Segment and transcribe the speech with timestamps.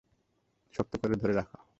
[0.73, 1.49] শক্ত করে ধরে থাক!